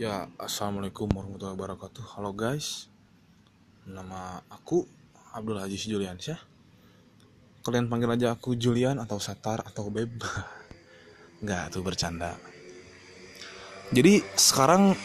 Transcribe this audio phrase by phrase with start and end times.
[0.00, 2.16] Ya, assalamualaikum warahmatullahi wabarakatuh.
[2.16, 2.88] Halo guys,
[3.84, 4.88] nama aku
[5.36, 6.40] Abdul Haji Juliansyah.
[7.60, 10.24] Kalian panggil aja aku Julian atau Satar atau Beb.
[11.44, 12.32] Nggak tuh bercanda.
[13.92, 14.96] Jadi sekarang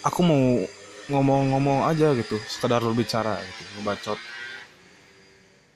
[0.00, 0.64] aku mau
[1.12, 4.16] ngomong-ngomong aja gitu, sekedar berbicara gitu, ngebacot.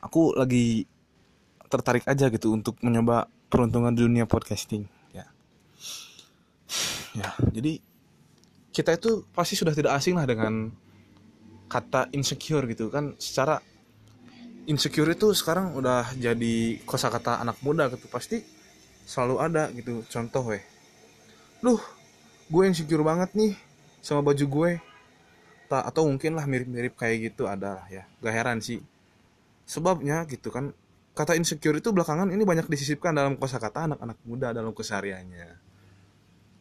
[0.08, 0.88] Aku lagi
[1.68, 5.28] tertarik aja gitu untuk mencoba peruntungan dunia podcasting ya.
[7.12, 7.84] Ya, jadi
[8.78, 10.70] kita itu pasti sudah tidak asing lah dengan
[11.66, 13.18] kata insecure gitu kan.
[13.18, 13.59] Secara
[14.70, 18.38] insecure itu sekarang udah jadi kosakata anak muda gitu pasti
[19.02, 20.06] selalu ada gitu.
[20.06, 20.62] Contoh weh
[21.59, 21.82] Duh,
[22.46, 23.59] gue insecure banget nih
[23.98, 24.70] sama baju gue.
[25.66, 28.06] Tak atau mungkin lah mirip-mirip kayak gitu ada lah ya.
[28.23, 28.79] Gak heran sih.
[29.66, 30.70] Sebabnya gitu kan
[31.18, 35.66] kata insecure itu belakangan ini banyak disisipkan dalam kosakata anak-anak muda dalam kesehariannya.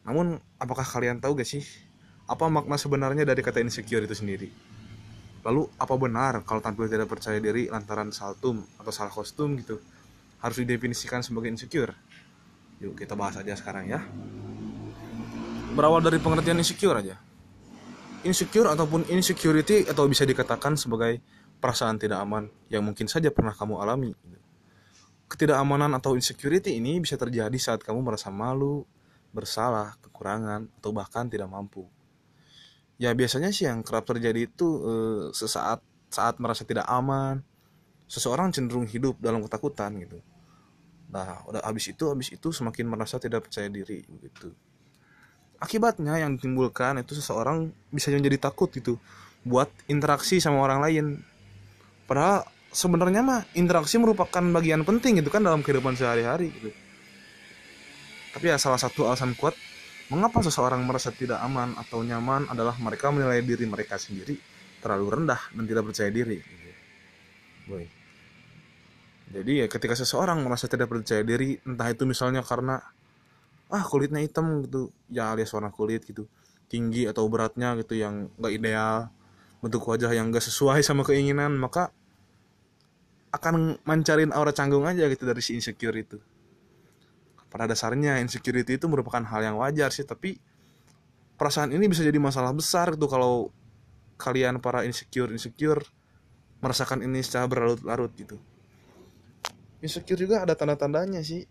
[0.02, 1.87] Namun apakah kalian tahu gak sih
[2.28, 4.48] apa makna sebenarnya dari kata insecure itu sendiri?
[5.48, 9.80] Lalu apa benar kalau tampil tidak percaya diri lantaran saltum atau salah kostum gitu
[10.44, 11.96] harus didefinisikan sebagai insecure?
[12.84, 14.04] Yuk kita bahas aja sekarang ya.
[15.72, 17.16] Berawal dari pengertian insecure aja.
[18.28, 21.24] Insecure ataupun insecurity atau bisa dikatakan sebagai
[21.64, 24.12] perasaan tidak aman yang mungkin saja pernah kamu alami.
[25.32, 28.84] Ketidakamanan atau insecurity ini bisa terjadi saat kamu merasa malu,
[29.32, 31.88] bersalah, kekurangan, atau bahkan tidak mampu
[32.98, 37.40] ya biasanya sih yang kerap terjadi itu uh, sesaat saat merasa tidak aman
[38.08, 40.18] seseorang cenderung hidup dalam ketakutan gitu.
[41.14, 44.52] Nah udah habis itu habis itu semakin merasa tidak percaya diri gitu
[45.58, 48.96] akibatnya yang ditimbulkan itu seseorang bisa menjadi takut gitu
[49.42, 51.06] buat interaksi sama orang lain.
[52.06, 56.70] Padahal sebenarnya mah interaksi merupakan bagian penting gitu kan dalam kehidupan sehari-hari gitu.
[58.34, 59.54] Tapi ya salah satu alasan kuat
[60.08, 64.40] Mengapa seseorang merasa tidak aman atau nyaman adalah mereka menilai diri mereka sendiri
[64.80, 66.40] terlalu rendah dan tidak percaya diri.
[67.68, 67.84] Boy.
[69.28, 72.80] Jadi ya ketika seseorang merasa tidak percaya diri, entah itu misalnya karena
[73.68, 76.24] ah kulitnya hitam gitu, ya alias warna kulit gitu,
[76.72, 79.12] tinggi atau beratnya gitu yang gak ideal,
[79.60, 81.92] bentuk wajah yang gak sesuai sama keinginan, maka
[83.28, 86.16] akan mancarin aura canggung aja gitu dari si insecure itu
[87.48, 90.36] pada dasarnya insecurity itu merupakan hal yang wajar sih tapi
[91.40, 93.48] perasaan ini bisa jadi masalah besar gitu kalau
[94.20, 95.80] kalian para insecure insecure
[96.58, 98.36] merasakan ini secara berlarut-larut gitu.
[99.78, 101.46] Insecure juga ada tanda-tandanya sih.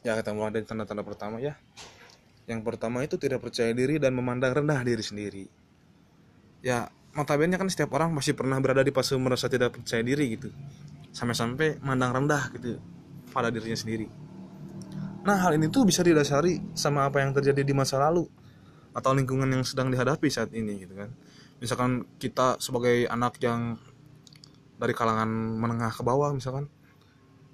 [0.00, 1.60] Ya kita mulai dari tanda-tanda pertama ya.
[2.48, 5.44] Yang pertama itu tidak percaya diri dan memandang rendah diri sendiri.
[6.64, 10.48] Ya notabene kan setiap orang masih pernah berada di fase merasa tidak percaya diri gitu.
[11.12, 12.80] Sampai-sampai mandang rendah gitu
[13.28, 14.23] pada dirinya sendiri
[15.24, 18.28] Nah, hal ini tuh bisa didasari sama apa yang terjadi di masa lalu
[18.92, 21.10] atau lingkungan yang sedang dihadapi saat ini gitu kan.
[21.58, 23.80] Misalkan kita sebagai anak yang
[24.78, 26.68] dari kalangan menengah ke bawah misalkan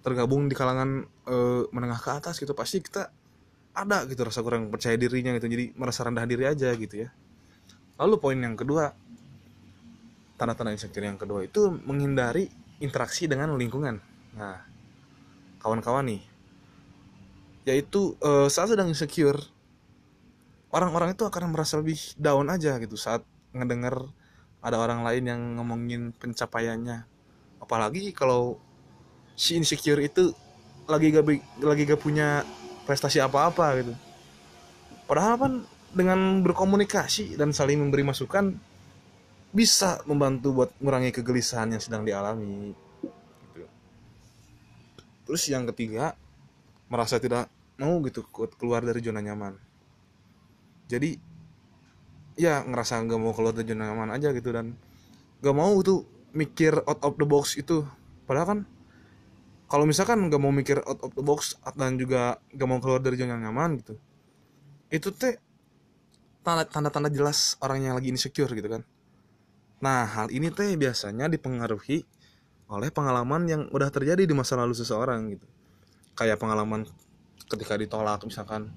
[0.00, 1.36] tergabung di kalangan e,
[1.70, 3.12] menengah ke atas gitu pasti kita
[3.76, 7.08] ada gitu rasa kurang percaya dirinya gitu jadi merasa rendah diri aja gitu ya
[8.00, 8.96] lalu poin yang kedua
[10.40, 12.48] tanda-tanda insecure yang kedua itu menghindari
[12.80, 14.00] interaksi dengan lingkungan
[14.32, 14.64] nah
[15.60, 16.29] kawan-kawan nih
[17.68, 19.40] yaitu uh, saat sedang insecure
[20.72, 24.06] orang-orang itu akan merasa lebih down aja gitu saat ngedenger
[24.60, 27.04] ada orang lain yang ngomongin pencapaiannya
[27.60, 28.56] apalagi kalau
[29.36, 30.32] si insecure itu
[30.88, 31.26] lagi gak
[31.60, 32.44] lagi gak punya
[32.88, 33.94] prestasi apa-apa gitu
[35.04, 35.52] padahal kan
[35.90, 38.54] dengan berkomunikasi dan saling memberi masukan
[39.50, 42.70] bisa membantu buat mengurangi kegelisahan yang sedang dialami
[43.54, 43.66] gitu.
[45.26, 46.14] terus yang ketiga
[46.90, 47.46] merasa tidak
[47.78, 48.26] mau gitu
[48.58, 49.54] keluar dari zona nyaman.
[50.90, 51.16] Jadi
[52.36, 54.74] ya ngerasa nggak mau keluar dari zona nyaman aja gitu dan
[55.40, 57.86] nggak mau tuh mikir out of the box itu.
[58.26, 58.60] Padahal kan
[59.70, 63.16] kalau misalkan nggak mau mikir out of the box dan juga nggak mau keluar dari
[63.16, 63.94] zona nyaman gitu
[64.90, 65.38] itu teh
[66.42, 68.82] tanda-tanda jelas orang yang lagi insecure gitu kan.
[69.78, 72.02] Nah hal ini teh biasanya dipengaruhi
[72.66, 75.46] oleh pengalaman yang udah terjadi di masa lalu seseorang gitu
[76.20, 76.84] kayak pengalaman
[77.48, 78.68] ketika ditolak misalkan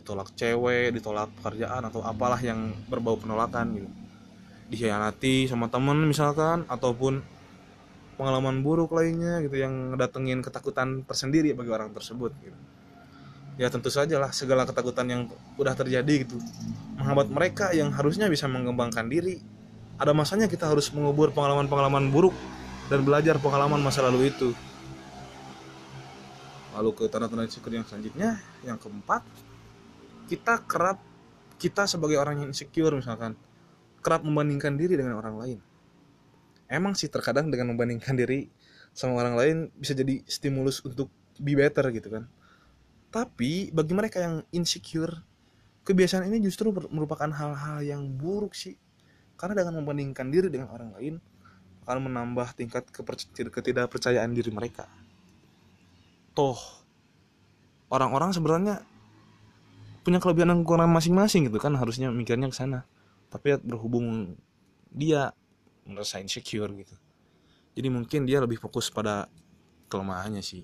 [0.00, 3.88] ditolak cewek ditolak pekerjaan atau apalah yang berbau penolakan gitu.
[4.72, 7.20] Dikhianati sama temen misalkan ataupun
[8.16, 12.58] pengalaman buruk lainnya gitu yang datengin ketakutan tersendiri bagi orang tersebut gitu.
[13.60, 15.22] Ya tentu saja lah segala ketakutan yang
[15.60, 16.40] udah terjadi gitu
[16.96, 19.40] menghambat mereka yang harusnya bisa mengembangkan diri.
[19.96, 22.36] Ada masanya kita harus mengubur pengalaman-pengalaman buruk
[22.92, 24.52] dan belajar pengalaman masa lalu itu
[26.76, 28.36] lalu ke tanda-tanda insecure yang selanjutnya.
[28.60, 29.24] Yang keempat
[30.28, 31.00] kita kerap
[31.56, 33.32] kita sebagai orang yang insecure misalkan
[34.04, 35.58] kerap membandingkan diri dengan orang lain.
[36.68, 38.52] Emang sih terkadang dengan membandingkan diri
[38.92, 41.08] sama orang lain bisa jadi stimulus untuk
[41.40, 42.28] be better gitu kan.
[43.08, 45.24] Tapi bagi mereka yang insecure
[45.86, 48.76] kebiasaan ini justru merupakan hal-hal yang buruk sih.
[49.40, 51.14] Karena dengan membandingkan diri dengan orang lain
[51.86, 54.90] akan menambah tingkat ketidakpercayaan diri mereka
[56.36, 56.60] toh
[57.88, 58.84] orang-orang sebenarnya
[60.04, 62.84] punya kelebihan dan kekurangan masing-masing gitu kan harusnya mikirnya ke sana.
[63.32, 64.36] Tapi berhubung
[64.92, 65.34] dia
[65.88, 66.94] merasa insecure gitu.
[67.74, 69.26] Jadi mungkin dia lebih fokus pada
[69.90, 70.62] kelemahannya sih.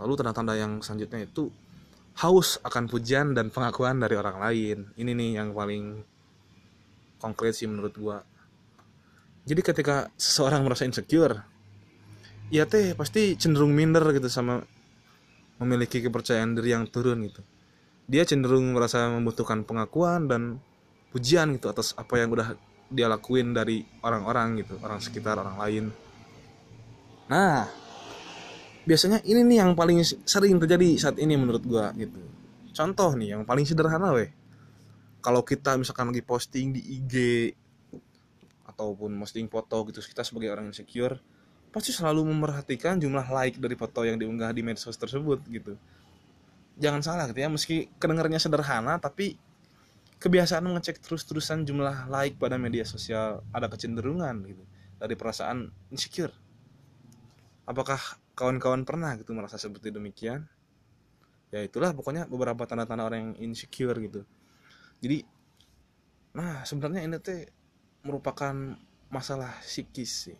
[0.00, 1.52] Lalu tanda-tanda yang selanjutnya itu
[2.24, 4.78] haus akan pujian dan pengakuan dari orang lain.
[4.96, 6.00] Ini nih yang paling
[7.20, 8.24] konkret sih menurut gua.
[9.44, 11.49] Jadi ketika seseorang merasa insecure
[12.50, 14.60] ya teh pasti cenderung minder gitu sama
[15.62, 17.40] memiliki kepercayaan diri yang turun gitu.
[18.10, 20.58] Dia cenderung merasa membutuhkan pengakuan dan
[21.14, 22.58] pujian gitu atas apa yang udah
[22.90, 25.84] dia lakuin dari orang-orang gitu orang sekitar orang lain.
[27.30, 27.70] Nah
[28.82, 32.18] biasanya ini nih yang paling sering terjadi saat ini menurut gua gitu.
[32.74, 34.34] Contoh nih yang paling sederhana weh.
[35.22, 37.14] Kalau kita misalkan lagi posting di IG
[38.66, 41.20] ataupun posting foto gitu kita sebagai orang insecure
[41.70, 45.78] pasti selalu memperhatikan jumlah like dari foto yang diunggah di medsos tersebut gitu.
[46.82, 47.48] Jangan salah gitu ya.
[47.50, 49.38] Meski kedengarannya sederhana tapi
[50.18, 54.62] kebiasaan mengecek terus-terusan jumlah like pada media sosial ada kecenderungan gitu.
[54.98, 56.34] Dari perasaan insecure.
[57.64, 58.02] Apakah
[58.34, 60.44] kawan-kawan pernah gitu merasa seperti demikian?
[61.54, 64.26] Ya itulah pokoknya beberapa tanda-tanda orang yang insecure gitu.
[64.98, 65.22] Jadi
[66.34, 67.46] nah sebenarnya ini tuh
[68.06, 68.54] merupakan
[69.10, 70.38] masalah psikis sih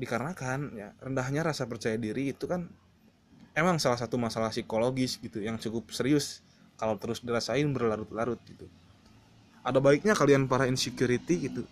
[0.00, 2.66] dikarenakan ya rendahnya rasa percaya diri itu kan
[3.52, 6.40] emang salah satu masalah psikologis gitu yang cukup serius
[6.80, 8.66] kalau terus dirasain berlarut-larut gitu.
[9.62, 11.62] Ada baiknya kalian para insecurity gitu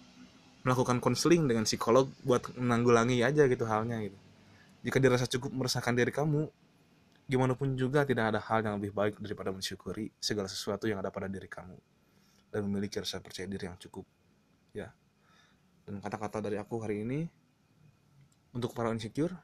[0.62, 4.18] melakukan konseling dengan psikolog buat menanggulangi aja gitu halnya gitu.
[4.84, 6.48] Jika dirasa cukup meresahkan diri kamu
[7.30, 11.14] gimana pun juga tidak ada hal yang lebih baik daripada mensyukuri segala sesuatu yang ada
[11.14, 11.78] pada diri kamu
[12.50, 14.04] dan memiliki rasa percaya diri yang cukup
[14.74, 14.90] ya.
[15.86, 17.39] Dan kata-kata dari aku hari ini
[18.54, 19.34] untuk para insecure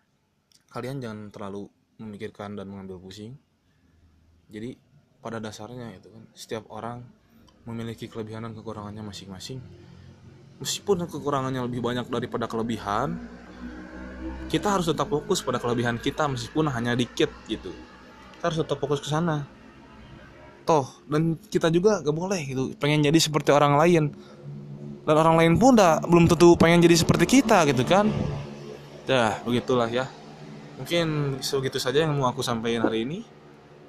[0.70, 1.70] kalian jangan terlalu
[2.02, 3.38] memikirkan dan mengambil pusing.
[4.52, 4.76] Jadi
[5.22, 7.02] pada dasarnya itu kan setiap orang
[7.66, 9.58] memiliki kelebihan dan kekurangannya masing-masing.
[10.62, 13.18] Meskipun kekurangannya lebih banyak daripada kelebihan
[14.46, 17.74] kita harus tetap fokus pada kelebihan kita meskipun hanya dikit gitu.
[18.38, 19.42] Kita harus tetap fokus ke sana.
[20.62, 24.14] Toh dan kita juga gak boleh gitu pengen jadi seperti orang lain.
[25.06, 28.10] Dan orang lain pun dah belum tentu pengen jadi seperti kita gitu kan
[29.06, 30.10] ya begitulah ya.
[30.76, 33.24] Mungkin segitu saja yang mau aku sampaikan hari ini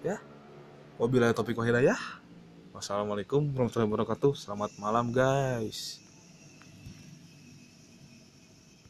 [0.06, 0.22] ya.
[0.98, 1.98] Wabillahi topik wahidayah
[2.72, 4.34] wassalamualaikum warahmatullahi wabarakatuh.
[4.38, 6.07] Selamat malam guys